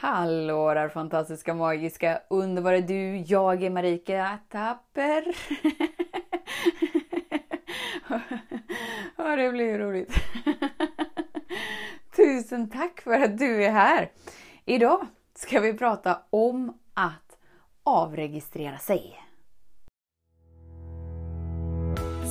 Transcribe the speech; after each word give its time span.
Hallå 0.00 0.74
där 0.74 0.88
fantastiska, 0.88 1.54
magiska, 1.54 2.20
underbara 2.30 2.80
du. 2.80 3.16
Jag 3.16 3.62
är 3.62 3.70
Marika 3.70 4.38
Tapper. 4.48 5.36
ja, 9.16 9.36
det 9.36 9.50
blir 9.50 9.78
roligt. 9.78 10.12
Tusen 12.16 12.70
tack 12.70 13.00
för 13.00 13.20
att 13.20 13.38
du 13.38 13.64
är 13.64 13.70
här. 13.70 14.10
Idag 14.64 15.06
ska 15.34 15.60
vi 15.60 15.74
prata 15.74 16.22
om 16.30 16.78
att 16.94 17.38
avregistrera 17.82 18.78
sig. 18.78 19.27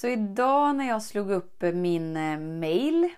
Så 0.00 0.08
idag 0.08 0.76
när 0.76 0.88
jag 0.88 1.02
slog 1.02 1.30
upp 1.30 1.62
eh, 1.62 1.72
min 1.72 2.16
eh, 2.16 2.38
mail 2.38 3.08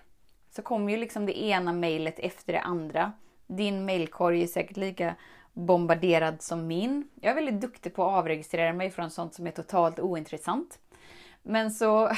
så 0.49 0.61
kom 0.61 0.89
ju 0.89 0.97
liksom 0.97 1.25
det 1.25 1.43
ena 1.43 1.73
mejlet 1.73 2.19
efter 2.19 2.53
det 2.53 2.59
andra. 2.59 3.11
Din 3.47 3.85
mailkorg 3.85 4.43
är 4.43 4.47
säkert 4.47 4.77
lika 4.77 5.15
bombarderad 5.53 6.41
som 6.41 6.67
min. 6.67 7.09
Jag 7.21 7.31
är 7.31 7.35
väldigt 7.35 7.61
duktig 7.61 7.95
på 7.95 8.03
att 8.03 8.13
avregistrera 8.13 8.73
mig 8.73 8.91
från 8.91 9.11
sånt 9.11 9.33
som 9.33 9.47
är 9.47 9.51
totalt 9.51 9.99
ointressant. 9.99 10.79
Men 11.43 11.71
så 11.71 12.11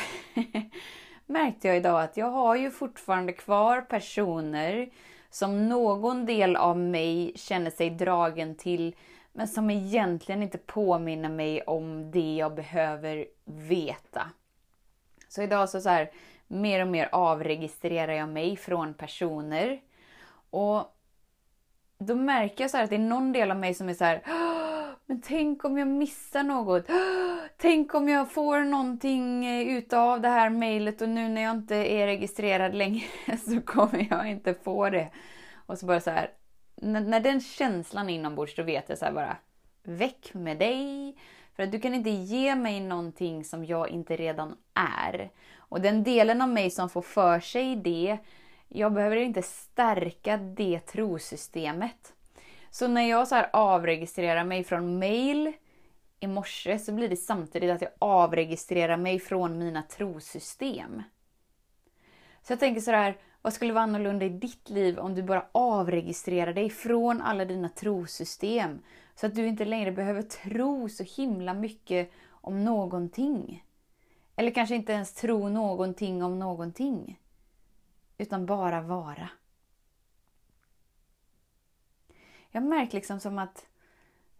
märkte 1.25 1.67
jag 1.67 1.77
idag 1.77 2.01
att 2.01 2.17
jag 2.17 2.31
har 2.31 2.55
ju 2.55 2.71
fortfarande 2.71 3.33
kvar 3.33 3.81
personer 3.81 4.89
som 5.29 5.69
någon 5.69 6.25
del 6.25 6.55
av 6.55 6.77
mig 6.77 7.33
känner 7.35 7.71
sig 7.71 7.89
dragen 7.89 8.55
till 8.55 8.95
men 9.33 9.47
som 9.47 9.69
egentligen 9.69 10.43
inte 10.43 10.57
påminner 10.57 11.29
mig 11.29 11.61
om 11.61 12.11
det 12.11 12.35
jag 12.35 12.55
behöver 12.55 13.25
veta. 13.45 14.31
Så 15.35 15.41
idag 15.41 15.69
så, 15.69 15.81
så 15.81 15.89
här, 15.89 16.11
mer 16.47 16.81
och 16.81 16.87
mer 16.87 17.09
avregistrerar 17.11 18.13
jag 18.13 18.29
mig 18.29 18.57
från 18.57 18.93
personer. 18.93 19.79
Och 20.49 20.95
då 21.97 22.15
märker 22.15 22.63
jag 22.63 22.71
så 22.71 22.77
att 22.77 22.89
det 22.89 22.95
är 22.95 22.99
någon 22.99 23.31
del 23.31 23.51
av 23.51 23.57
mig 23.57 23.73
som 23.73 23.89
är 23.89 23.93
så 23.93 24.03
här, 24.03 24.21
men 25.05 25.21
tänk 25.21 25.65
om 25.65 25.77
jag 25.77 25.87
missar 25.87 26.43
något. 26.43 26.85
Tänk 27.57 27.95
om 27.95 28.09
jag 28.09 28.31
får 28.31 28.59
någonting 28.59 29.45
eh, 29.45 29.77
utav 29.77 30.21
det 30.21 30.29
här 30.29 30.49
mejlet 30.49 31.01
och 31.01 31.09
nu 31.09 31.29
när 31.29 31.41
jag 31.41 31.55
inte 31.55 31.75
är 31.75 32.05
registrerad 32.05 32.75
längre 32.75 33.05
så 33.47 33.61
kommer 33.61 34.07
jag 34.09 34.29
inte 34.29 34.53
få 34.53 34.89
det. 34.89 35.09
Och 35.65 35.77
så 35.77 35.85
bara 35.85 35.99
så 35.99 36.11
här, 36.11 36.29
när, 36.75 37.19
den 37.19 37.41
känslan 37.41 38.09
inombords 38.09 38.55
då 38.55 38.63
vet 38.63 38.89
jag 38.89 38.97
så 38.97 39.05
här 39.05 39.11
bara, 39.11 39.37
väck 39.83 40.33
med 40.33 40.57
dig. 40.57 41.15
För 41.55 41.63
att 41.63 41.71
du 41.71 41.79
kan 41.79 41.93
inte 41.93 42.09
ge 42.09 42.55
mig 42.55 42.79
någonting 42.79 43.43
som 43.43 43.65
jag 43.65 43.89
inte 43.89 44.15
redan 44.15 44.57
är. 44.73 45.29
Och 45.57 45.81
den 45.81 46.03
delen 46.03 46.41
av 46.41 46.49
mig 46.49 46.69
som 46.69 46.89
får 46.89 47.01
för 47.01 47.39
sig 47.39 47.75
det, 47.75 48.17
jag 48.67 48.93
behöver 48.93 49.17
inte 49.17 49.41
stärka 49.41 50.37
det 50.37 50.79
trosystemet. 50.79 52.13
Så 52.69 52.87
när 52.87 53.09
jag 53.09 53.27
så 53.27 53.35
här 53.35 53.49
avregistrerar 53.53 54.43
mig 54.43 54.63
från 54.63 54.99
mail 54.99 55.53
i 56.19 56.27
morse 56.27 56.79
så 56.79 56.91
blir 56.91 57.09
det 57.09 57.15
samtidigt 57.15 57.71
att 57.71 57.81
jag 57.81 57.91
avregistrerar 57.99 58.97
mig 58.97 59.19
från 59.19 59.57
mina 59.57 59.81
trosystem. 59.81 61.03
Så 62.41 62.53
jag 62.53 62.59
tänker 62.59 62.81
så 62.81 62.91
här, 62.91 63.17
vad 63.41 63.53
skulle 63.53 63.73
vara 63.73 63.83
annorlunda 63.83 64.25
i 64.25 64.29
ditt 64.29 64.69
liv 64.69 64.99
om 64.99 65.15
du 65.15 65.23
bara 65.23 65.45
avregistrerar 65.51 66.53
dig 66.53 66.69
från 66.69 67.21
alla 67.21 67.45
dina 67.45 67.69
trosystem? 67.69 68.81
Så 69.15 69.25
att 69.27 69.35
du 69.35 69.47
inte 69.47 69.65
längre 69.65 69.91
behöver 69.91 70.21
tro 70.21 70.89
så 70.89 71.03
himla 71.03 71.53
mycket 71.53 72.11
om 72.29 72.63
någonting. 72.63 73.65
Eller 74.35 74.51
kanske 74.51 74.75
inte 74.75 74.93
ens 74.93 75.13
tro 75.13 75.49
någonting 75.49 76.23
om 76.23 76.39
någonting. 76.39 77.19
Utan 78.17 78.45
bara 78.45 78.81
vara. 78.81 79.29
Jag 82.51 82.61
har 82.61 82.67
märkt 82.67 82.93
liksom 82.93 83.19
som 83.19 83.39
att, 83.39 83.65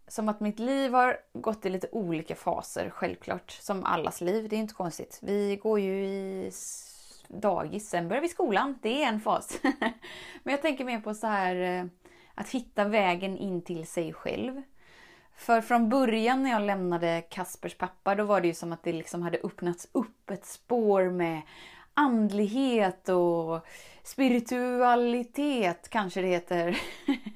som 0.08 0.30
att 0.30 0.40
mitt 0.40 0.60
liv 0.60 0.94
har 0.94 1.18
gått 1.34 1.66
i 1.66 1.70
lite 1.70 1.88
olika 1.92 2.36
faser, 2.36 2.90
självklart. 2.90 3.52
Som 3.52 3.84
allas 3.84 4.22
liv, 4.22 4.50
det 4.50 4.56
är 4.56 4.60
inte 4.60 4.74
konstigt. 4.74 5.20
Vi 5.22 5.56
går 5.56 5.80
ju 5.80 6.06
i 6.06 6.52
dagis, 7.28 7.90
sen 7.90 8.08
börjar 8.08 8.22
vi 8.22 8.30
skolan. 8.30 8.80
Det 8.82 9.04
är 9.04 9.08
en 9.08 9.20
fas. 9.20 9.60
Men 10.44 10.52
jag 10.52 10.62
tänker 10.62 10.86
mer 10.86 11.00
på 11.00 11.14
så 11.14 11.28
här 11.28 11.56
eh, 11.56 11.86
att 12.36 12.50
hitta 12.50 12.86
vägen 12.86 13.38
in 13.38 13.62
till 13.62 13.88
sig 13.88 14.14
själv. 14.14 14.62
För 15.38 15.62
från 15.62 15.90
början 15.90 16.44
när 16.44 16.50
jag 16.50 16.62
lämnade 16.62 17.22
Kaspers 17.30 17.78
pappa, 17.78 18.16
då 18.16 18.24
var 18.24 18.42
det 18.42 18.48
ju 18.48 18.54
som 18.54 18.74
att 18.74 18.84
det 18.84 18.94
liksom 18.94 19.22
hade 19.22 19.38
öppnats 19.44 19.88
upp 19.92 20.30
ett 20.30 20.46
spår 20.46 21.10
med 21.10 21.42
andlighet 21.94 23.10
och 23.10 23.66
spiritualitet, 24.04 25.90
kanske 25.90 26.22
det 26.22 26.28
heter. 26.28 26.78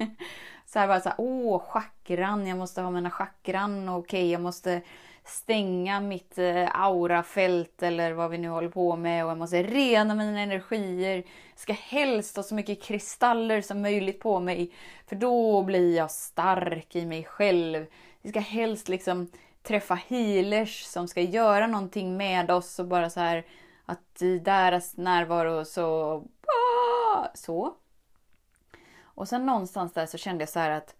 så 0.66 0.80
här 0.80 0.88
bara 0.88 1.02
så 1.02 1.10
här, 1.10 1.16
åh, 1.18 1.62
chakran, 1.68 2.48
jag 2.48 2.58
måste 2.58 2.82
ha 2.82 2.92
mina 2.92 3.12
chakran, 3.12 3.90
okej, 3.90 4.20
okay, 4.20 4.32
jag 4.32 4.42
måste 4.42 4.82
stänga 5.30 6.00
mitt 6.00 6.38
eh, 6.38 6.82
aurafält 6.82 7.84
eller 7.84 8.12
vad 8.12 8.32
vi 8.32 8.38
nu 8.38 8.50
håller 8.50 8.70
på 8.70 8.96
med 8.96 9.26
och 9.26 9.32
jag 9.32 9.38
måste 9.38 9.64
rena 9.64 10.16
mina 10.16 10.40
energier. 10.40 11.16
Jag 11.16 11.60
ska 11.60 11.74
helst 11.74 12.36
ha 12.36 12.44
så 12.44 12.56
mycket 12.56 12.84
kristaller 12.84 13.62
som 13.62 13.82
möjligt 13.82 14.20
på 14.20 14.40
mig 14.40 14.72
för 15.08 15.16
då 15.16 15.64
blir 15.64 15.96
jag 15.96 16.12
stark 16.12 16.96
i 16.96 17.06
mig 17.06 17.24
själv. 17.24 17.86
Vi 18.22 18.30
ska 18.30 18.40
helst 18.40 18.90
liksom 18.90 19.32
träffa 19.64 19.96
healers 19.96 20.84
som 20.84 21.08
ska 21.08 21.22
göra 21.22 21.68
någonting 21.68 22.18
med 22.18 22.52
oss 22.52 22.80
och 22.80 22.88
bara 22.88 23.10
så 23.10 23.20
här 23.20 23.46
att 23.86 24.22
i 24.22 24.40
deras 24.40 24.98
närvaro 24.98 25.66
så... 25.66 26.14
Ah, 26.48 27.28
så. 27.34 27.76
Och 29.02 29.28
sen 29.28 29.46
någonstans 29.46 29.94
där 29.94 30.06
så 30.06 30.18
kände 30.18 30.42
jag 30.42 30.50
så 30.50 30.60
här 30.60 30.70
att 30.70 30.96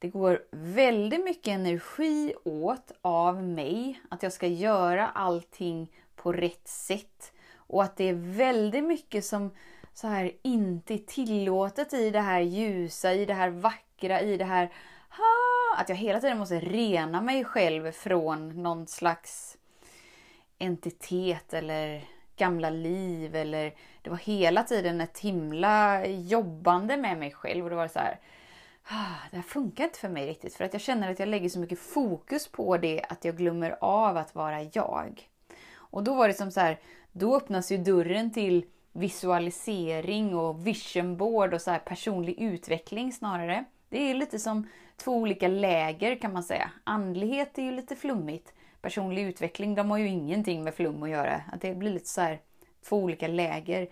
det 0.00 0.08
går 0.08 0.42
väldigt 0.50 1.24
mycket 1.24 1.48
energi 1.48 2.34
åt 2.44 2.92
av 3.02 3.42
mig 3.42 4.00
att 4.08 4.22
jag 4.22 4.32
ska 4.32 4.46
göra 4.46 5.08
allting 5.08 5.92
på 6.16 6.32
rätt 6.32 6.68
sätt. 6.68 7.32
Och 7.56 7.82
att 7.82 7.96
det 7.96 8.04
är 8.04 8.36
väldigt 8.36 8.84
mycket 8.84 9.24
som 9.24 9.50
så 9.94 10.06
här 10.06 10.32
inte 10.42 10.94
är 10.94 10.98
tillåtet 10.98 11.92
i 11.92 12.10
det 12.10 12.20
här 12.20 12.40
ljusa, 12.40 13.14
i 13.14 13.24
det 13.24 13.34
här 13.34 13.50
vackra, 13.50 14.20
i 14.20 14.36
det 14.36 14.44
här 14.44 14.72
att 15.76 15.88
jag 15.88 15.96
hela 15.96 16.20
tiden 16.20 16.38
måste 16.38 16.60
rena 16.60 17.20
mig 17.20 17.44
själv 17.44 17.92
från 17.92 18.62
någon 18.62 18.86
slags 18.86 19.58
entitet 20.58 21.54
eller 21.54 22.04
gamla 22.36 22.70
liv 22.70 23.36
eller 23.36 23.74
det 24.02 24.10
var 24.10 24.16
hela 24.16 24.62
tiden 24.62 25.00
ett 25.00 25.18
himla 25.18 26.06
jobbande 26.06 26.96
med 26.96 27.18
mig 27.18 27.30
själv 27.32 27.64
och 27.64 27.70
det 27.70 27.76
var 27.76 27.88
så 27.88 27.98
här 27.98 28.18
Ah, 28.92 29.28
det 29.30 29.36
här 29.36 29.42
funkar 29.42 29.84
inte 29.84 29.98
för 29.98 30.08
mig 30.08 30.26
riktigt 30.26 30.54
för 30.54 30.64
att 30.64 30.72
jag 30.72 30.82
känner 30.82 31.10
att 31.10 31.18
jag 31.18 31.28
lägger 31.28 31.48
så 31.48 31.58
mycket 31.58 31.78
fokus 31.78 32.48
på 32.48 32.76
det 32.76 33.02
att 33.08 33.24
jag 33.24 33.36
glömmer 33.36 33.76
av 33.80 34.16
att 34.16 34.34
vara 34.34 34.62
jag. 34.62 35.28
Och 35.74 36.04
då 36.04 36.14
var 36.14 36.28
det 36.28 36.34
som 36.34 36.50
så 36.50 36.60
här, 36.60 36.78
då 37.12 37.36
öppnas 37.36 37.72
ju 37.72 37.78
dörren 37.78 38.32
till 38.32 38.64
visualisering 38.92 40.34
och 40.34 40.66
vision 40.66 41.16
board 41.16 41.54
och 41.54 41.60
så 41.60 41.78
personlig 41.84 42.38
utveckling 42.38 43.12
snarare. 43.12 43.64
Det 43.88 44.10
är 44.10 44.14
lite 44.14 44.38
som 44.38 44.68
två 44.96 45.16
olika 45.16 45.48
läger 45.48 46.16
kan 46.16 46.32
man 46.32 46.42
säga. 46.42 46.70
Andlighet 46.84 47.58
är 47.58 47.62
ju 47.62 47.72
lite 47.72 47.96
flummigt. 47.96 48.52
Personlig 48.80 49.22
utveckling, 49.22 49.74
de 49.74 49.90
har 49.90 49.98
ju 49.98 50.08
ingenting 50.08 50.64
med 50.64 50.74
flum 50.74 51.02
att 51.02 51.10
göra. 51.10 51.42
Att 51.52 51.60
det 51.60 51.74
blir 51.74 51.90
lite 51.90 52.08
så 52.08 52.20
här, 52.20 52.40
två 52.88 52.96
olika 52.96 53.28
läger. 53.28 53.88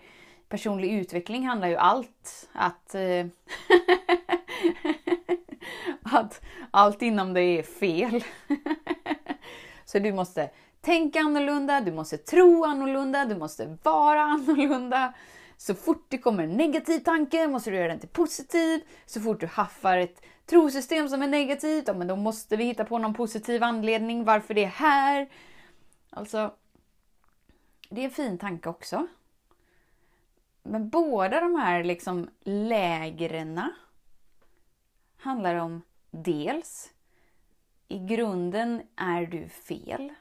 Personlig 0.49 0.91
utveckling 0.91 1.47
handlar 1.47 1.67
ju 1.67 1.75
allt 1.75 2.49
att 2.53 2.95
eh, 2.95 3.01
att 6.11 6.41
allt 6.71 7.01
inom 7.01 7.33
dig 7.33 7.57
är 7.57 7.63
fel. 7.63 8.23
Så 9.85 9.99
du 9.99 10.13
måste 10.13 10.49
tänka 10.81 11.19
annorlunda, 11.19 11.81
du 11.81 11.91
måste 11.91 12.17
tro 12.17 12.65
annorlunda, 12.65 13.25
du 13.25 13.35
måste 13.35 13.77
vara 13.83 14.21
annorlunda. 14.21 15.13
Så 15.57 15.75
fort 15.75 16.05
det 16.09 16.17
kommer 16.17 16.43
en 16.43 16.57
negativ 16.57 16.99
tanke 16.99 17.47
måste 17.47 17.69
du 17.69 17.75
göra 17.77 17.87
den 17.87 17.99
till 17.99 18.09
positiv. 18.09 18.81
Så 19.05 19.21
fort 19.21 19.39
du 19.39 19.47
haffar 19.47 19.97
ett 19.97 20.21
trosystem 20.45 21.09
som 21.09 21.21
är 21.21 21.27
negativt, 21.27 21.87
ja, 21.87 21.93
men 21.93 22.07
då 22.07 22.15
måste 22.15 22.57
vi 22.57 22.63
hitta 22.63 22.85
på 22.85 22.97
någon 22.97 23.13
positiv 23.13 23.63
anledning 23.63 24.23
varför 24.23 24.53
det 24.53 24.63
är 24.63 24.67
här. 24.67 25.29
Alltså, 26.09 26.53
det 27.89 28.01
är 28.01 28.05
en 28.05 28.11
fin 28.11 28.37
tanke 28.37 28.69
också. 28.69 29.07
Men 30.63 30.89
båda 30.89 31.39
de 31.39 31.55
här 31.55 31.83
liksom 31.83 32.29
lägrena 32.43 33.71
handlar 35.17 35.55
om 35.55 35.81
dels, 36.11 36.93
i 37.87 37.99
grunden 37.99 38.81
är 38.95 39.25
du 39.25 39.49
fel. 39.49 40.13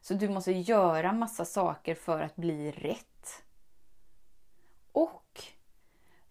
Så 0.00 0.14
du 0.14 0.28
måste 0.28 0.52
göra 0.52 1.12
massa 1.12 1.44
saker 1.44 1.94
för 1.94 2.20
att 2.20 2.36
bli 2.36 2.70
rätt. 2.70 3.44
Och 4.92 5.42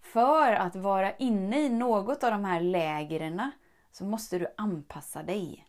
för 0.01 0.53
att 0.53 0.75
vara 0.75 1.15
inne 1.17 1.59
i 1.59 1.69
något 1.69 2.23
av 2.23 2.31
de 2.31 2.45
här 2.45 2.61
lägren 2.61 3.51
så 3.91 4.05
måste 4.05 4.39
du 4.39 4.47
anpassa 4.57 5.23
dig. 5.23 5.67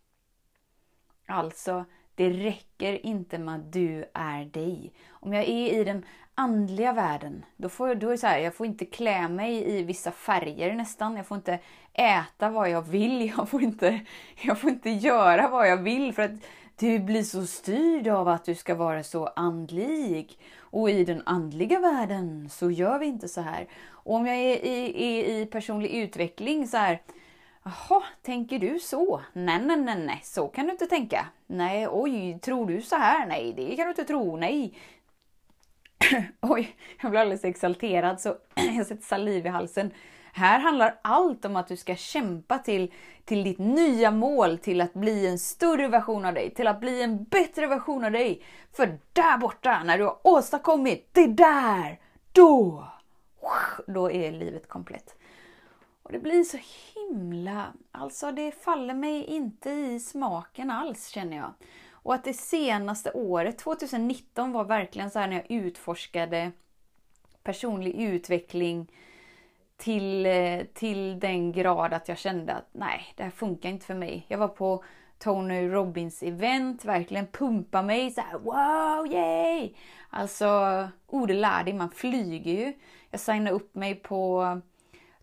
Alltså, 1.26 1.84
det 2.14 2.30
räcker 2.30 3.06
inte 3.06 3.38
med 3.38 3.54
att 3.54 3.72
du 3.72 4.04
är 4.14 4.44
dig. 4.44 4.92
Om 5.10 5.32
jag 5.32 5.44
är 5.44 5.80
i 5.80 5.84
den 5.84 6.04
andliga 6.34 6.92
världen, 6.92 7.44
då, 7.56 7.68
får 7.68 7.88
jag, 7.88 7.98
då 7.98 8.10
är 8.10 8.16
så 8.16 8.26
här, 8.26 8.38
jag 8.38 8.54
får 8.54 8.66
inte 8.66 8.84
klä 8.84 9.28
mig 9.28 9.78
i 9.78 9.82
vissa 9.82 10.10
färger 10.10 10.74
nästan. 10.74 11.16
Jag 11.16 11.26
får 11.26 11.36
inte 11.36 11.58
äta 11.92 12.50
vad 12.50 12.70
jag 12.70 12.82
vill. 12.82 13.32
Jag 13.36 13.48
får 13.48 13.62
inte, 13.62 14.00
jag 14.42 14.58
får 14.58 14.70
inte 14.70 14.90
göra 14.90 15.48
vad 15.48 15.68
jag 15.68 15.76
vill 15.76 16.12
för 16.12 16.22
att 16.22 16.30
du 16.76 16.98
blir 16.98 17.22
så 17.22 17.46
styrd 17.46 18.08
av 18.08 18.28
att 18.28 18.44
du 18.44 18.54
ska 18.54 18.74
vara 18.74 19.02
så 19.02 19.26
andlig. 19.26 20.38
Och 20.58 20.90
i 20.90 21.04
den 21.04 21.22
andliga 21.26 21.80
världen 21.80 22.48
så 22.50 22.70
gör 22.70 22.98
vi 22.98 23.06
inte 23.06 23.28
så 23.28 23.40
här. 23.40 23.66
Och 23.88 24.14
om 24.14 24.26
jag 24.26 24.36
är 24.36 24.64
i, 24.64 24.94
är 24.96 25.40
i 25.40 25.46
personlig 25.46 25.90
utveckling 25.90 26.68
så 26.68 26.76
här, 26.76 27.00
Jaha, 27.64 28.02
tänker 28.22 28.58
du 28.58 28.78
så? 28.78 29.22
Nej, 29.32 29.62
nej, 29.64 29.76
nej, 29.76 29.98
nej, 29.98 30.20
så 30.24 30.48
kan 30.48 30.66
du 30.66 30.72
inte 30.72 30.86
tänka. 30.86 31.26
Nej, 31.46 31.88
oj, 31.90 32.38
tror 32.42 32.66
du 32.66 32.82
så 32.82 32.96
här? 32.96 33.26
Nej, 33.26 33.52
det 33.56 33.76
kan 33.76 33.84
du 33.86 33.90
inte 33.90 34.04
tro. 34.04 34.36
Nej. 34.36 34.78
oj, 36.40 36.76
jag 37.02 37.10
blir 37.10 37.20
alldeles 37.20 37.44
exalterad 37.44 38.20
så 38.20 38.36
jag 38.54 38.86
sätter 38.86 39.04
saliv 39.04 39.46
i 39.46 39.48
halsen. 39.48 39.90
Här 40.32 40.58
handlar 40.58 41.00
allt 41.02 41.44
om 41.44 41.56
att 41.56 41.68
du 41.68 41.76
ska 41.76 41.96
kämpa 41.96 42.58
till, 42.58 42.92
till 43.24 43.44
ditt 43.44 43.58
nya 43.58 44.10
mål, 44.10 44.58
till 44.58 44.80
att 44.80 44.94
bli 44.94 45.26
en 45.26 45.38
större 45.38 45.88
version 45.88 46.24
av 46.24 46.34
dig, 46.34 46.54
till 46.54 46.66
att 46.66 46.80
bli 46.80 47.02
en 47.02 47.24
bättre 47.24 47.66
version 47.66 48.04
av 48.04 48.12
dig. 48.12 48.42
För 48.72 48.98
där 49.12 49.38
borta, 49.38 49.82
när 49.84 49.98
du 49.98 50.04
har 50.04 50.18
åstadkommit 50.22 51.08
det 51.12 51.26
där, 51.26 52.00
då, 52.32 52.88
då 53.86 54.10
är 54.10 54.32
livet 54.32 54.68
komplett. 54.68 55.16
Och 56.02 56.12
det 56.12 56.18
blir 56.18 56.44
så 56.44 56.58
himla... 57.10 57.72
Alltså 57.92 58.32
det 58.32 58.52
faller 58.52 58.94
mig 58.94 59.24
inte 59.24 59.70
i 59.70 60.00
smaken 60.00 60.70
alls 60.70 61.08
känner 61.08 61.36
jag. 61.36 61.52
Och 61.90 62.14
att 62.14 62.24
det 62.24 62.34
senaste 62.34 63.12
året, 63.12 63.58
2019, 63.58 64.52
var 64.52 64.64
verkligen 64.64 65.10
så 65.10 65.18
här 65.18 65.28
när 65.28 65.36
jag 65.36 65.50
utforskade 65.50 66.52
personlig 67.42 67.94
utveckling 67.94 68.90
till, 69.76 70.26
eh, 70.26 70.60
till 70.74 71.20
den 71.20 71.52
grad 71.52 71.92
att 71.92 72.08
jag 72.08 72.18
kände 72.18 72.54
att 72.54 72.68
nej, 72.72 73.12
det 73.16 73.22
här 73.22 73.30
funkar 73.30 73.68
inte 73.68 73.86
för 73.86 73.94
mig. 73.94 74.26
Jag 74.28 74.38
var 74.38 74.48
på 74.48 74.84
Tony 75.18 75.68
Robbins 75.68 76.22
event, 76.22 76.84
verkligen 76.84 77.26
pumpa 77.26 77.82
mig 77.82 78.10
så 78.10 78.20
här, 78.20 78.38
wow, 78.38 79.12
yay! 79.12 79.74
Alltså, 80.10 80.48
ord 81.06 81.30
lär 81.30 81.64
dig, 81.64 81.74
man 81.74 81.90
flyger 81.90 82.52
ju. 82.52 82.72
Jag 83.10 83.20
signade 83.20 83.56
upp 83.56 83.74
mig 83.74 83.94
på 83.94 84.60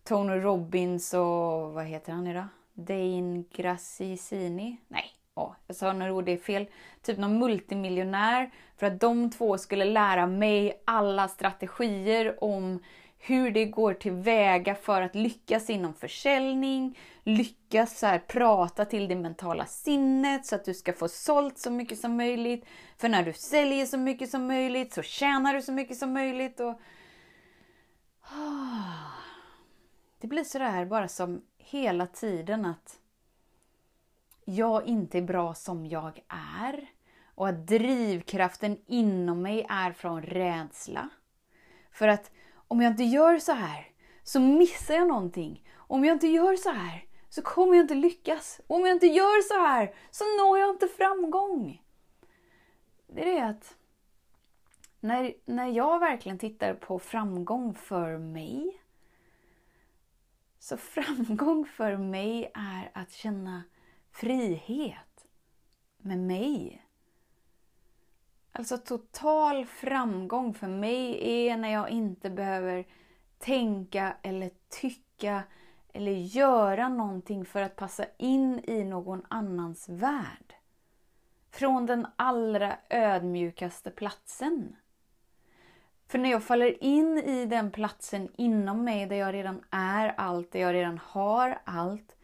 Tony 0.04 0.32
Robbins 0.32 1.14
och 1.14 1.72
vad 1.72 1.84
heter 1.84 2.12
han 2.12 2.26
idag? 2.26 2.46
Dane 2.74 3.44
Grassicini? 3.52 4.76
Nej, 4.88 5.04
åh, 5.34 5.52
jag 5.66 5.76
sa 5.76 5.92
nog 5.92 6.24
det 6.24 6.32
är 6.32 6.36
fel. 6.36 6.66
Typ 7.02 7.18
någon 7.18 7.38
multimiljonär. 7.38 8.50
För 8.76 8.86
att 8.86 9.00
de 9.00 9.30
två 9.30 9.58
skulle 9.58 9.84
lära 9.84 10.26
mig 10.26 10.82
alla 10.84 11.28
strategier 11.28 12.44
om 12.44 12.82
hur 13.18 13.50
det 13.50 13.64
går 13.64 13.94
tillväga 13.94 14.74
för 14.74 15.02
att 15.02 15.14
lyckas 15.14 15.70
inom 15.70 15.94
försäljning, 15.94 16.98
lyckas 17.24 17.98
så 17.98 18.06
här, 18.06 18.18
prata 18.18 18.84
till 18.84 19.08
det 19.08 19.16
mentala 19.16 19.66
sinnet 19.66 20.46
så 20.46 20.54
att 20.54 20.64
du 20.64 20.74
ska 20.74 20.92
få 20.92 21.08
sålt 21.08 21.58
så 21.58 21.70
mycket 21.70 21.98
som 21.98 22.16
möjligt. 22.16 22.64
För 22.98 23.08
när 23.08 23.22
du 23.22 23.32
säljer 23.32 23.86
så 23.86 23.98
mycket 23.98 24.30
som 24.30 24.46
möjligt 24.46 24.92
så 24.92 25.02
tjänar 25.02 25.54
du 25.54 25.62
så 25.62 25.72
mycket 25.72 25.96
som 25.96 26.12
möjligt. 26.12 26.60
Och... 26.60 26.80
Ah. 28.22 29.11
Det 30.22 30.28
blir 30.28 30.44
sådär 30.44 30.84
bara 30.84 31.08
som 31.08 31.42
hela 31.58 32.06
tiden 32.06 32.64
att 32.64 33.00
jag 34.44 34.86
inte 34.86 35.18
är 35.18 35.22
bra 35.22 35.54
som 35.54 35.86
jag 35.86 36.24
är 36.58 36.90
och 37.34 37.48
att 37.48 37.66
drivkraften 37.66 38.78
inom 38.86 39.42
mig 39.42 39.66
är 39.68 39.92
från 39.92 40.22
rädsla. 40.22 41.08
För 41.92 42.08
att 42.08 42.30
om 42.68 42.80
jag 42.80 42.92
inte 42.92 43.04
gör 43.04 43.38
så 43.38 43.52
här 43.52 43.86
så 44.22 44.40
missar 44.40 44.94
jag 44.94 45.08
någonting. 45.08 45.68
Om 45.74 46.04
jag 46.04 46.14
inte 46.14 46.28
gör 46.28 46.56
så 46.56 46.70
här 46.70 47.04
så 47.28 47.42
kommer 47.42 47.74
jag 47.74 47.84
inte 47.84 47.94
lyckas. 47.94 48.60
Om 48.66 48.80
jag 48.80 48.90
inte 48.90 49.06
gör 49.06 49.42
så 49.42 49.66
här 49.66 49.94
så 50.10 50.24
når 50.24 50.58
jag 50.58 50.70
inte 50.70 50.88
framgång. 50.88 51.82
Det 53.06 53.20
är 53.22 53.34
det 53.34 53.46
att 53.46 53.76
när, 55.00 55.34
när 55.44 55.66
jag 55.66 55.98
verkligen 55.98 56.38
tittar 56.38 56.74
på 56.74 56.98
framgång 56.98 57.74
för 57.74 58.18
mig 58.18 58.81
så 60.72 60.76
framgång 60.76 61.66
för 61.66 61.96
mig 61.96 62.50
är 62.54 62.90
att 62.94 63.12
känna 63.12 63.62
frihet 64.10 65.26
med 65.98 66.18
mig. 66.18 66.86
Alltså 68.52 68.78
total 68.78 69.66
framgång 69.66 70.54
för 70.54 70.68
mig 70.68 71.18
är 71.22 71.56
när 71.56 71.68
jag 71.68 71.90
inte 71.90 72.30
behöver 72.30 72.86
tänka 73.38 74.16
eller 74.22 74.50
tycka 74.68 75.42
eller 75.92 76.12
göra 76.12 76.88
någonting 76.88 77.44
för 77.44 77.62
att 77.62 77.76
passa 77.76 78.04
in 78.18 78.60
i 78.64 78.84
någon 78.84 79.26
annans 79.28 79.88
värld. 79.88 80.54
Från 81.50 81.86
den 81.86 82.06
allra 82.16 82.76
ödmjukaste 82.90 83.90
platsen. 83.90 84.76
För 86.12 86.18
när 86.18 86.30
jag 86.30 86.44
faller 86.44 86.84
in 86.84 87.18
i 87.18 87.46
den 87.46 87.70
platsen 87.70 88.28
inom 88.36 88.84
mig 88.84 89.06
där 89.06 89.16
jag 89.16 89.34
redan 89.34 89.64
är 89.70 90.14
allt, 90.16 90.52
där 90.52 90.60
jag 90.60 90.74
redan 90.74 90.98
har 90.98 91.58
allt, 91.64 92.16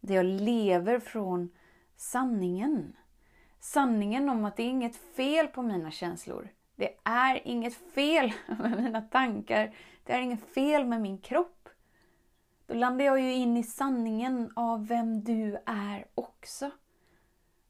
där 0.00 0.14
jag 0.14 0.26
lever 0.26 0.98
från 0.98 1.50
sanningen. 1.96 2.96
Sanningen 3.60 4.28
om 4.28 4.44
att 4.44 4.56
det 4.56 4.62
är 4.62 4.68
inget 4.68 4.96
fel 4.96 5.46
på 5.46 5.62
mina 5.62 5.90
känslor. 5.90 6.48
Det 6.76 6.96
är 7.04 7.46
inget 7.46 7.74
fel 7.74 8.32
med 8.46 8.82
mina 8.82 9.00
tankar. 9.00 9.74
Det 10.04 10.12
är 10.12 10.20
inget 10.20 10.54
fel 10.54 10.86
med 10.86 11.00
min 11.00 11.18
kropp. 11.18 11.68
Då 12.66 12.74
landar 12.74 13.04
jag 13.04 13.20
ju 13.20 13.32
in 13.32 13.56
i 13.56 13.62
sanningen 13.62 14.52
av 14.56 14.86
vem 14.86 15.24
du 15.24 15.58
är 15.66 16.06
också. 16.14 16.70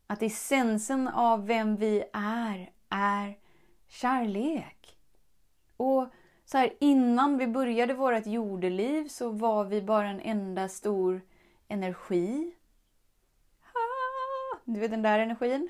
Att 0.06 0.22
essensen 0.22 1.08
av 1.08 1.46
vem 1.46 1.76
vi 1.76 2.04
är, 2.12 2.70
är 2.88 3.38
kärlek. 3.88 4.95
Och 5.76 6.08
så 6.44 6.58
här, 6.58 6.72
innan 6.80 7.38
vi 7.38 7.46
började 7.46 7.94
vårt 7.94 8.26
jordeliv 8.26 9.08
så 9.08 9.30
var 9.30 9.64
vi 9.64 9.82
bara 9.82 10.08
en 10.08 10.20
enda 10.20 10.68
stor 10.68 11.20
energi. 11.68 12.54
Ah, 13.62 14.58
du 14.64 14.80
vet 14.80 14.90
den 14.90 15.02
där 15.02 15.18
energin? 15.18 15.68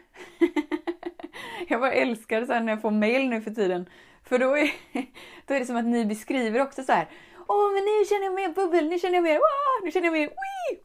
jag 1.68 1.80
bara 1.80 1.92
älskar 1.92 2.44
så 2.44 2.52
här 2.52 2.60
när 2.60 2.72
jag 2.72 2.82
får 2.82 2.90
mail 2.90 3.28
nu 3.28 3.40
för 3.40 3.50
tiden. 3.50 3.88
För 4.22 4.38
då 4.38 4.56
är, 4.56 4.70
då 5.46 5.54
är 5.54 5.60
det 5.60 5.66
som 5.66 5.76
att 5.76 5.84
ni 5.84 6.04
beskriver 6.04 6.60
också 6.60 6.82
så 6.82 6.92
här. 6.92 7.08
Åh, 7.48 7.72
men 7.72 7.84
nu 7.84 8.04
känner 8.08 8.24
jag 8.24 8.34
mer 8.34 8.48
bubbel, 8.48 8.88
nu 8.88 8.98
känner 8.98 9.14
jag 9.14 9.24
mer, 9.24 9.34
wow, 9.34 9.84
nu 9.84 9.90
känner 9.90 10.06
jag 10.06 10.12
mer, 10.12 10.28
wii! 10.28 10.80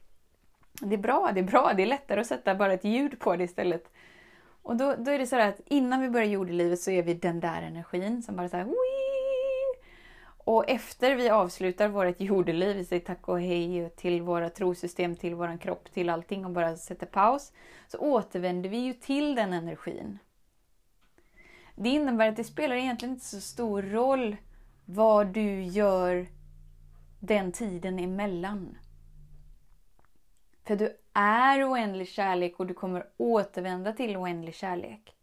Det 0.82 0.96
är 0.96 1.00
bra, 1.00 1.32
det 1.34 1.40
är 1.40 1.44
bra. 1.44 1.74
Det 1.74 1.84
är 1.84 1.88
lättare 1.88 2.22
att 2.22 2.28
sätta 2.28 2.56
bara 2.56 2.74
ett 2.74 2.84
ljud 2.84 3.20
på 3.20 3.36
det 3.36 3.44
istället. 3.44 3.92
Och 4.64 4.76
då, 4.76 4.96
då 4.96 5.12
är 5.12 5.20
det 5.20 5.28
så 5.28 5.40
att 5.40 5.62
innan 5.66 6.02
vi 6.02 6.10
börjar 6.10 6.28
jordelivet 6.28 6.80
så 6.80 6.92
är 6.92 7.04
vi 7.04 7.14
den 7.14 7.40
där 7.40 7.62
energin 7.62 8.24
som 8.24 8.36
bara 8.36 8.50
så 8.50 8.58
här, 8.58 8.64
wii! 8.64 9.82
Och 10.44 10.70
efter 10.70 11.16
vi 11.16 11.30
avslutar 11.30 11.88
vårt 11.88 12.22
jordeliv, 12.22 12.76
vi 12.76 12.86
säger 12.86 13.06
tack 13.06 13.28
och 13.28 13.42
hej 13.42 13.90
till 13.90 14.22
våra 14.22 14.50
trosystem, 14.50 15.16
till 15.16 15.36
våran 15.36 15.58
kropp, 15.58 15.92
till 15.94 16.10
allting 16.10 16.46
och 16.46 16.52
bara 16.52 16.78
sätter 16.78 17.06
paus, 17.06 17.54
så 17.88 17.98
återvänder 17.98 18.70
vi 18.70 18.78
ju 18.78 18.94
till 18.94 19.36
den 19.36 19.54
energin. 19.54 20.20
Det 21.76 21.90
innebär 21.90 22.30
att 22.30 22.36
det 22.36 22.44
spelar 22.44 22.76
egentligen 22.76 23.14
inte 23.14 23.26
så 23.26 23.42
stor 23.42 23.82
roll 23.82 24.36
vad 24.86 25.28
du 25.28 25.64
gör 25.64 26.28
den 27.20 27.52
tiden 27.52 28.00
emellan. 28.00 28.78
För 30.64 30.76
du 30.76 30.98
är 31.14 31.72
oändlig 31.72 32.08
kärlek 32.08 32.60
och 32.60 32.68
du 32.68 32.74
kommer 32.74 33.08
återvända 33.18 33.94
till 33.94 34.18
oändlig 34.18 34.56
kärlek. 34.56 35.16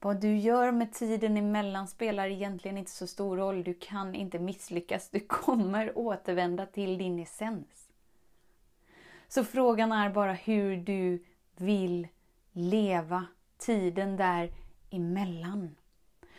Vad 0.00 0.20
du 0.20 0.36
gör 0.36 0.72
med 0.72 0.92
tiden 0.92 1.36
emellan 1.36 1.88
spelar 1.88 2.28
egentligen 2.28 2.78
inte 2.78 2.90
så 2.90 3.06
stor 3.06 3.36
roll. 3.36 3.64
Du 3.64 3.74
kan 3.74 4.14
inte 4.14 4.38
misslyckas. 4.38 5.10
Du 5.10 5.20
kommer 5.20 5.98
återvända 5.98 6.66
till 6.66 6.98
din 6.98 7.18
essens. 7.18 7.88
Så 9.28 9.44
frågan 9.44 9.92
är 9.92 10.10
bara 10.10 10.32
hur 10.32 10.76
du 10.76 11.24
vill 11.56 12.08
leva 12.52 13.26
tiden 13.58 14.16
där 14.16 14.52
emellan. 14.90 15.76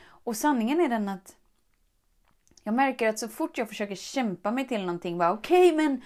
Och 0.03 0.37
sanningen 0.37 0.81
är 0.81 0.89
den 0.89 1.09
att 1.09 1.35
jag 2.63 2.73
märker 2.73 3.09
att 3.09 3.19
så 3.19 3.27
fort 3.27 3.57
jag 3.57 3.69
försöker 3.69 3.95
kämpa 3.95 4.51
mig 4.51 4.67
till 4.67 4.81
någonting, 4.81 5.17
bara 5.17 5.33
okej 5.33 5.73
okay, 5.73 5.77
men 5.77 6.01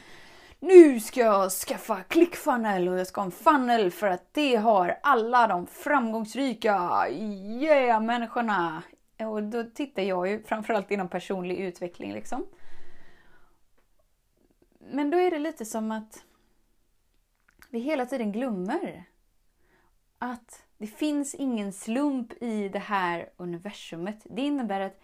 nu 0.60 1.00
ska 1.00 1.20
jag 1.20 1.52
skaffa 1.52 2.04
ClickFunnel 2.04 2.88
och 2.88 3.00
jag 3.00 3.08
ska 3.08 3.22
ha 3.22 3.26
en 3.26 3.32
funnel 3.32 3.92
för 3.92 4.08
att 4.08 4.34
det 4.34 4.56
har 4.56 5.00
alla 5.04 5.48
de 5.48 5.68
framgångsrika 5.68 6.74
yeah-människorna. 7.10 8.84
Och 9.20 9.44
då 9.44 9.64
tittar 9.64 10.04
jag 10.04 10.28
ju 10.28 10.44
framförallt 10.44 10.92
inom 10.92 11.08
personlig 11.08 11.58
utveckling 11.58 12.14
liksom. 12.14 12.46
Men 14.80 15.10
då 15.10 15.18
är 15.18 15.32
det 15.32 15.40
lite 15.40 15.66
som 15.66 15.92
att 15.92 16.24
vi 17.70 17.80
hela 17.80 18.06
tiden 18.06 18.32
glömmer 18.32 19.04
att 20.18 20.66
det 20.78 20.88
finns 20.88 21.36
ingen 21.36 21.74
slump 21.74 22.44
i 22.44 22.70
det 22.70 22.80
här 22.80 23.30
universumet. 23.38 24.28
Det 24.30 24.42
innebär 24.42 24.80
att 24.80 25.00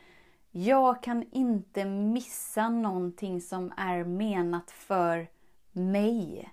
jag 0.51 1.03
kan 1.03 1.23
inte 1.31 1.85
missa 1.85 2.69
någonting 2.69 3.41
som 3.41 3.73
är 3.77 4.03
menat 4.03 4.71
för 4.71 5.27
mig. 5.75 6.49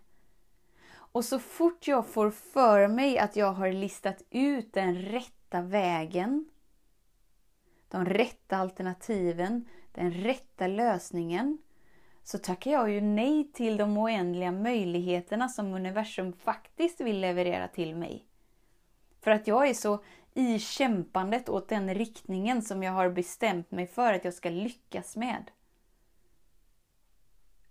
Och 0.95 1.25
så 1.25 1.39
fort 1.39 1.89
jag 1.89 2.07
får 2.07 2.31
för 2.31 2.89
mig 2.89 3.19
att 3.19 3.37
jag 3.37 3.53
har 3.53 3.73
listat 3.73 4.23
ut 4.31 4.73
den 4.73 4.95
rätta 5.03 5.63
vägen, 5.63 6.49
de 7.89 8.05
rätta 8.05 8.57
alternativen, 8.57 9.69
den 9.93 10.13
rätta 10.13 10.67
lösningen, 10.67 11.59
så 12.23 12.39
tackar 12.39 12.71
jag 12.71 12.91
ju 12.91 13.01
nej 13.01 13.53
till 13.53 13.77
de 13.77 13.99
oändliga 13.99 14.53
möjligheterna 14.53 15.49
som 15.49 15.75
universum 15.75 16.33
faktiskt 16.33 17.01
vill 17.01 17.21
leverera 17.21 17.69
till 17.69 17.97
mig. 17.97 18.27
För 19.21 19.31
att 19.31 19.47
jag 19.47 19.69
är 19.69 19.75
så 19.75 20.05
i 20.35 20.59
kämpandet 20.59 21.49
åt 21.49 21.69
den 21.69 21.95
riktningen 21.95 22.63
som 22.63 22.83
jag 22.83 22.93
har 22.93 23.11
bestämt 23.11 23.71
mig 23.71 23.87
för 23.87 24.15
att 24.15 24.25
jag 24.25 24.35
ska 24.35 24.51
lyckas 24.51 25.17
med. 25.17 25.51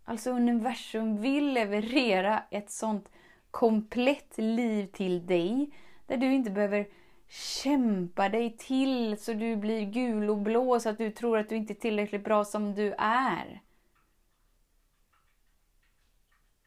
Alltså 0.05 0.31
universum 0.31 1.21
vill 1.21 1.53
leverera 1.53 2.43
ett 2.49 2.71
sånt 2.71 3.09
komplett 3.51 4.37
liv 4.37 4.85
till 4.85 5.25
dig 5.27 5.69
där 6.05 6.17
du 6.17 6.33
inte 6.33 6.51
behöver 6.51 6.87
kämpa 7.27 8.29
dig 8.29 8.57
till 8.57 9.17
så 9.17 9.33
du 9.33 9.55
blir 9.55 9.85
gul 9.85 10.29
och 10.29 10.37
blå 10.37 10.79
så 10.79 10.89
att 10.89 10.97
du 10.97 11.11
tror 11.11 11.37
att 11.37 11.49
du 11.49 11.55
inte 11.55 11.73
är 11.73 11.75
tillräckligt 11.75 12.23
bra 12.23 12.45
som 12.45 12.75
du 12.75 12.93
är. 12.97 13.61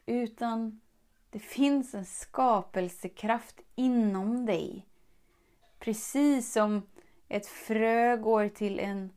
Utan 0.06 0.80
det 1.30 1.38
finns 1.38 1.94
en 1.94 2.04
skapelsekraft 2.04 3.60
inom 3.74 4.46
dig. 4.46 4.86
Precis 5.78 6.52
som 6.52 6.82
ett 7.28 7.46
frö 7.46 8.16
går 8.16 8.48
till 8.48 8.80
en 8.80 9.12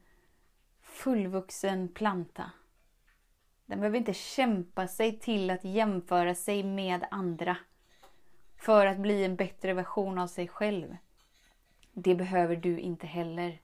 fullvuxen 0.81 1.87
planta. 1.87 2.51
Den 3.67 3.79
behöver 3.79 3.97
inte 3.97 4.13
kämpa 4.13 4.87
sig 4.87 5.19
till 5.19 5.49
att 5.49 5.63
jämföra 5.63 6.35
sig 6.35 6.63
med 6.63 7.05
andra 7.11 7.57
för 8.57 8.85
att 8.85 8.97
bli 8.97 9.23
en 9.23 9.35
bättre 9.35 9.73
version 9.73 10.17
av 10.17 10.27
sig 10.27 10.47
själv. 10.47 10.97
Det 11.93 12.15
behöver 12.15 12.55
du 12.55 12.79
inte 12.79 13.07
heller. 13.07 13.59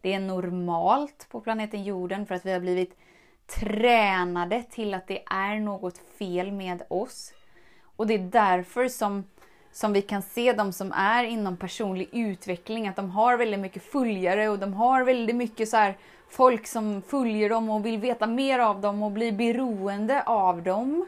Det 0.00 0.12
är 0.12 0.20
normalt 0.20 1.26
på 1.30 1.40
planeten 1.40 1.84
jorden 1.84 2.26
för 2.26 2.34
att 2.34 2.46
vi 2.46 2.52
har 2.52 2.60
blivit 2.60 2.98
tränade 3.46 4.62
till 4.62 4.94
att 4.94 5.06
det 5.06 5.22
är 5.26 5.60
något 5.60 5.98
fel 5.98 6.52
med 6.52 6.82
oss. 6.88 7.32
Och 7.96 8.06
det 8.06 8.14
är 8.14 8.18
därför 8.18 8.88
som, 8.88 9.24
som 9.72 9.92
vi 9.92 10.02
kan 10.02 10.22
se 10.22 10.52
de 10.52 10.72
som 10.72 10.92
är 10.92 11.24
inom 11.24 11.56
personlig 11.56 12.08
utveckling, 12.12 12.88
att 12.88 12.96
de 12.96 13.10
har 13.10 13.36
väldigt 13.36 13.60
mycket 13.60 13.82
följare 13.82 14.48
och 14.48 14.58
de 14.58 14.74
har 14.74 15.04
väldigt 15.04 15.36
mycket 15.36 15.68
så 15.68 15.76
här, 15.76 15.96
folk 16.30 16.66
som 16.66 17.02
följer 17.02 17.50
dem 17.50 17.70
och 17.70 17.86
vill 17.86 18.00
veta 18.00 18.26
mer 18.26 18.58
av 18.58 18.80
dem 18.80 19.02
och 19.02 19.12
blir 19.12 19.32
beroende 19.32 20.22
av 20.22 20.62
dem. 20.62 21.06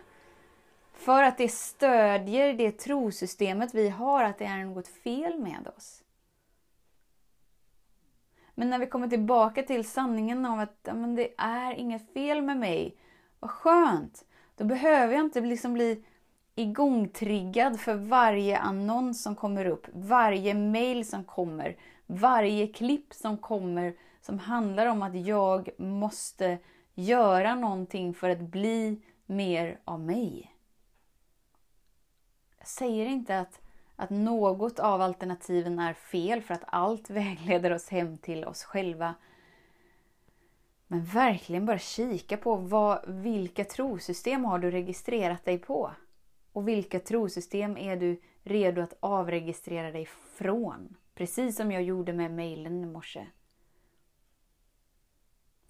För 0.92 1.22
att 1.22 1.38
det 1.38 1.48
stödjer 1.48 2.54
det 2.54 2.70
trosystemet 2.70 3.74
vi 3.74 3.88
har, 3.88 4.24
att 4.24 4.38
det 4.38 4.44
är 4.44 4.64
något 4.64 4.88
fel 4.88 5.38
med 5.38 5.68
oss. 5.76 6.02
Men 8.54 8.70
när 8.70 8.78
vi 8.78 8.86
kommer 8.86 9.08
tillbaka 9.08 9.62
till 9.62 9.88
sanningen 9.88 10.46
om 10.46 10.58
att 10.58 10.78
ja, 10.82 10.94
men 10.94 11.14
det 11.14 11.34
är 11.38 11.74
inget 11.74 12.12
fel 12.12 12.42
med 12.42 12.56
mig, 12.56 12.96
vad 13.40 13.50
skönt! 13.50 14.24
Då 14.56 14.64
behöver 14.64 15.14
jag 15.14 15.24
inte 15.24 15.40
liksom 15.40 15.74
bli 15.74 16.04
igångtriggad 16.54 17.80
för 17.80 17.94
varje 17.94 18.58
annons 18.58 19.22
som 19.22 19.36
kommer 19.36 19.64
upp, 19.64 19.86
varje 19.92 20.54
mail 20.54 21.06
som 21.06 21.24
kommer, 21.24 21.76
varje 22.06 22.66
klipp 22.66 23.14
som 23.14 23.38
kommer 23.38 23.94
som 24.22 24.38
handlar 24.38 24.86
om 24.86 25.02
att 25.02 25.26
jag 25.26 25.68
måste 25.78 26.58
göra 26.94 27.54
någonting 27.54 28.14
för 28.14 28.30
att 28.30 28.40
bli 28.40 29.02
mer 29.26 29.80
av 29.84 30.00
mig. 30.00 30.56
Jag 32.58 32.68
säger 32.68 33.06
inte 33.06 33.38
att 33.38 33.60
att 33.96 34.10
något 34.10 34.78
av 34.78 35.00
alternativen 35.00 35.78
är 35.78 35.92
fel 35.92 36.42
för 36.42 36.54
att 36.54 36.64
allt 36.66 37.10
vägleder 37.10 37.72
oss 37.72 37.88
hem 37.88 38.18
till 38.18 38.44
oss 38.44 38.64
själva. 38.64 39.14
Men 40.86 41.04
verkligen 41.04 41.66
bara 41.66 41.78
kika 41.78 42.36
på 42.36 42.56
vad, 42.56 43.04
vilka 43.06 43.64
trosystem 43.64 44.44
har 44.44 44.58
du 44.58 44.70
registrerat 44.70 45.44
dig 45.44 45.58
på? 45.58 45.90
Och 46.52 46.68
vilka 46.68 47.00
trosystem 47.00 47.76
är 47.76 47.96
du 47.96 48.20
redo 48.42 48.82
att 48.82 48.96
avregistrera 49.00 49.90
dig 49.90 50.06
från? 50.36 50.96
Precis 51.14 51.56
som 51.56 51.72
jag 51.72 51.82
gjorde 51.82 52.12
med 52.12 52.30
mejlen 52.30 52.84
i 52.84 52.86
morse. 52.86 53.26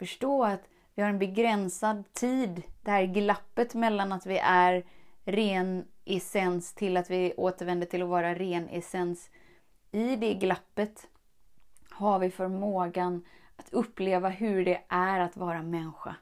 Förstå 0.02 0.44
att 0.44 0.68
vi 0.94 1.02
har 1.02 1.08
en 1.08 1.18
begränsad 1.18 2.12
tid, 2.12 2.62
det 2.82 2.90
här 2.90 3.04
glappet 3.04 3.74
mellan 3.74 4.12
att 4.12 4.26
vi 4.26 4.38
är 4.38 4.84
ren 5.24 5.84
essens 6.04 6.74
till 6.74 6.96
att 6.96 7.10
vi 7.10 7.34
återvänder 7.36 7.86
till 7.86 8.02
att 8.02 8.08
vara 8.08 8.34
ren 8.34 8.68
essens. 8.68 9.30
I 9.92 10.16
det 10.16 10.34
glappet 10.34 11.08
har 11.90 12.18
vi 12.18 12.30
förmågan 12.30 13.24
att 13.56 13.72
uppleva 13.72 14.28
hur 14.28 14.64
det 14.64 14.82
är 14.88 15.20
att 15.20 15.36
vara 15.36 15.62
människa. 15.62 16.16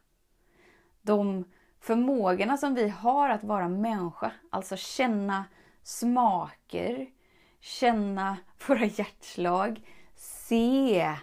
De 1.02 1.44
förmågorna 1.80 2.56
som 2.56 2.74
vi 2.74 2.88
har 2.88 3.28
att 3.28 3.44
vara 3.44 3.68
människa, 3.68 4.32
alltså 4.50 4.76
känna 4.76 5.44
smaker, 5.82 7.06
känna 7.60 8.36
våra 8.66 8.84
hjärtslag, 8.84 9.80
se 10.16 11.16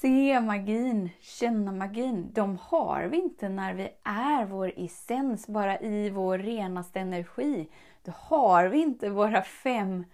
se 0.00 0.40
magin, 0.40 1.10
känna 1.20 1.72
magin. 1.72 2.30
De 2.32 2.58
har 2.62 3.04
vi 3.04 3.16
inte 3.16 3.48
när 3.48 3.74
vi 3.74 3.88
är 4.02 4.44
vår 4.44 4.72
essens, 4.76 5.46
bara 5.46 5.80
i 5.80 6.10
vår 6.10 6.38
renaste 6.38 7.00
energi. 7.00 7.68
Då 8.02 8.12
har 8.16 8.66
vi 8.66 8.78
inte 8.78 9.10
våra 9.10 9.42
fem, 9.42 10.04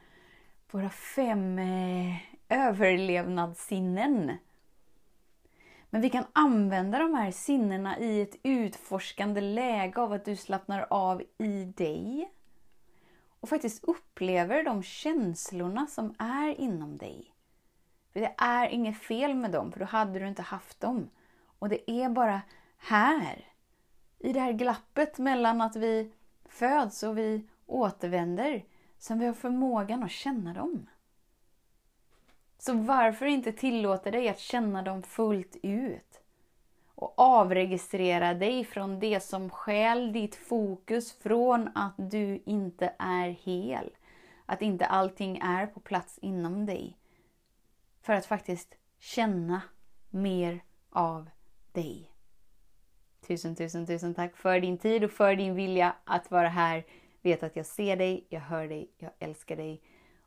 våra 0.71 0.91
fem 0.91 1.59
eh, 1.59 2.17
överlevnadssinnen. 2.49 4.33
Men 5.91 6.01
vi 6.01 6.11
kan 6.11 6.25
använda 6.33 6.99
de 6.99 7.15
här 7.15 7.31
sinnena 7.31 7.99
i 7.99 8.21
ett 8.21 8.37
utforskande 8.43 9.41
läge 9.41 10.01
av 10.01 10.13
att 10.13 10.25
du 10.25 10.37
slappnar 10.37 10.87
av 10.91 11.23
i 11.39 11.65
dig. 11.65 12.31
Och 13.41 13.49
faktiskt 13.49 13.85
upplever 13.85 14.65
de 14.65 14.83
känslorna 14.83 15.87
som 15.87 16.15
är 16.19 16.61
inom 16.61 16.99
dig. 16.99 17.36
För 18.17 18.21
det 18.21 18.35
är 18.39 18.69
inget 18.69 18.97
fel 18.97 19.35
med 19.35 19.51
dem, 19.51 19.73
för 19.73 19.81
då 19.81 19.87
hade 19.87 20.19
du 20.19 20.29
inte 20.29 20.43
haft 20.43 20.81
dem. 20.81 21.11
Och 21.59 21.69
det 21.69 21.91
är 21.91 22.09
bara 22.09 22.41
här, 22.79 23.45
i 24.19 24.33
det 24.33 24.41
här 24.41 24.53
glappet 24.53 25.19
mellan 25.19 25.61
att 25.61 25.77
vi 25.77 26.13
föds 26.45 27.03
och 27.03 27.19
vi 27.19 27.49
återvänder, 27.67 28.65
som 28.99 29.19
vi 29.19 29.27
har 29.27 29.33
förmågan 29.33 30.03
att 30.03 30.11
känna 30.11 30.55
dem. 30.55 30.87
Så 32.59 32.73
varför 32.73 33.27
inte 33.27 33.53
tillåta 33.53 34.11
dig 34.11 34.29
att 34.29 34.39
känna 34.39 34.83
dem 34.83 35.03
fullt 35.03 35.57
ut? 35.63 36.21
Och 36.95 37.15
avregistrera 37.17 38.35
dig 38.35 38.65
från 38.65 39.01
det 39.01 39.21
som 39.21 39.51
skäl 39.51 40.13
ditt 40.13 40.35
fokus 40.35 41.13
från 41.13 41.71
att 41.75 41.95
du 41.97 42.43
inte 42.45 42.93
är 42.99 43.29
hel. 43.29 43.91
Att 44.47 44.63
inte 44.63 44.87
allting 44.87 45.39
är 45.39 45.67
på 45.67 45.81
plats 45.81 46.19
inom 46.19 46.67
dig 46.67 46.97
för 48.07 48.13
att 48.13 48.27
faktiskt 48.27 48.75
känna 48.99 49.63
mer 50.11 50.65
av 50.91 51.31
dig. 51.73 52.13
Tusen, 53.21 53.57
tusen, 53.57 53.87
tusen 53.87 54.15
tack 54.15 54.37
för 54.37 54.61
din 54.61 54.79
tid 54.79 55.05
och 55.05 55.11
för 55.11 55.37
din 55.37 55.55
vilja 55.55 55.97
att 56.05 56.31
vara 56.31 56.49
här. 56.49 56.87
Vet 57.23 57.43
att 57.43 57.57
jag 57.57 57.67
ser 57.67 57.97
dig, 57.97 58.27
jag 58.29 58.41
hör 58.41 58.69
dig, 58.69 58.91
jag 58.99 59.13
älskar 59.19 59.57
dig. 59.57 59.83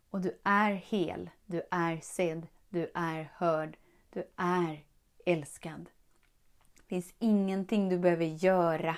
Och 0.10 0.22
du 0.22 0.40
är 0.44 0.72
hel, 0.72 1.30
du 1.46 1.62
är 1.72 2.00
sedd, 2.00 2.48
du 2.70 2.92
är 2.94 3.32
hörd, 3.36 3.78
du 4.10 4.24
är 4.36 4.84
älskad. 5.26 5.90
Det 6.76 6.84
finns 6.88 7.14
ingenting 7.20 7.90
du 7.90 7.98
behöver 8.00 8.26
göra 8.26 8.98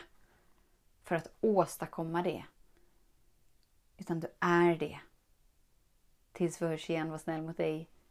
för 1.03 1.15
att 1.15 1.33
åstadkomma 1.41 2.21
det. 2.21 2.45
Utan 3.97 4.19
du 4.19 4.27
är 4.39 4.75
det. 4.75 4.99
Tills 6.31 6.61
vi 6.61 6.65
hörs 6.65 6.89
igen, 6.89 7.09
var 7.09 7.17
snäll 7.17 7.41
mot 7.41 7.57
dig. 7.57 7.87